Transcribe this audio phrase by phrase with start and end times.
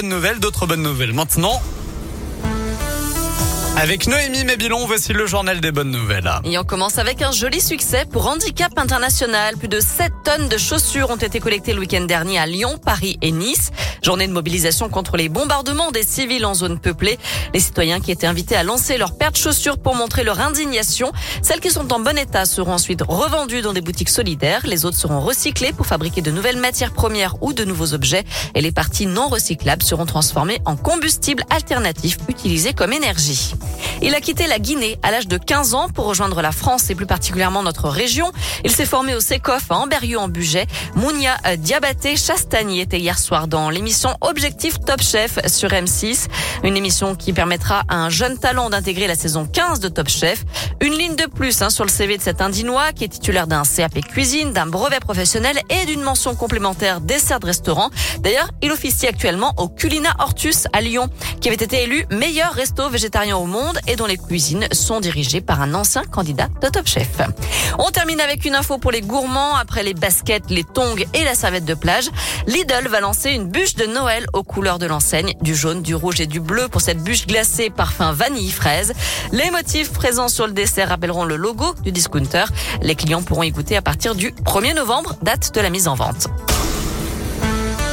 [0.00, 1.12] Bonne nouvelle, d'autres bonnes nouvelles.
[1.12, 1.60] Maintenant,
[3.76, 6.30] avec Noémie Mébilon, voici le journal des bonnes nouvelles.
[6.44, 9.56] Et on commence avec un joli succès pour Handicap International.
[9.56, 13.18] Plus de 7 tonnes de chaussures ont été collectées le week-end dernier à Lyon, Paris
[13.22, 13.70] et Nice.
[14.08, 17.18] Journée de mobilisation contre les bombardements des civils en zone peuplée.
[17.52, 21.12] Les citoyens qui étaient invités à lancer leur paire de chaussures pour montrer leur indignation.
[21.42, 24.62] Celles qui sont en bon état seront ensuite revendues dans des boutiques solidaires.
[24.64, 28.24] Les autres seront recyclées pour fabriquer de nouvelles matières premières ou de nouveaux objets.
[28.54, 33.52] Et les parties non recyclables seront transformées en combustible alternatif utilisé comme énergie.
[34.00, 36.94] Il a quitté la Guinée à l'âge de 15 ans pour rejoindre la France et
[36.94, 38.30] plus particulièrement notre région.
[38.64, 40.66] Il s'est formé au SECOF à Amberieu en Bugey.
[40.94, 46.26] Mounia Diabaté Chastani était hier soir dans l'émission Objectif Top Chef sur M6.
[46.62, 50.44] Une émission qui permettra à un jeune talent d'intégrer la saison 15 de Top Chef.
[50.80, 53.62] Une ligne de plus hein, sur le CV de cet Indinois qui est titulaire d'un
[53.64, 57.90] CAP cuisine, d'un brevet professionnel et d'une mention complémentaire dessert de restaurant.
[58.20, 61.08] D'ailleurs, il officie actuellement au Culina Hortus à Lyon,
[61.40, 65.40] qui avait été élu meilleur resto végétarien au monde et dont les cuisines sont dirigées
[65.40, 67.08] par un ancien candidat de Top Chef.
[67.78, 69.56] On termine avec une info pour les gourmands.
[69.56, 72.10] Après les baskets, les tongs et la serviette de plage,
[72.46, 76.20] Lidl va lancer une bûche de Noël aux couleurs de l'enseigne, du jaune, du rouge
[76.20, 78.92] et du bleu pour cette bûche glacée parfum vanille fraise.
[79.32, 82.44] Les motifs présents sur le dessert rappelleront le logo du discounter.
[82.82, 85.94] Les clients pourront y goûter à partir du 1er novembre, date de la mise en
[85.94, 86.28] vente.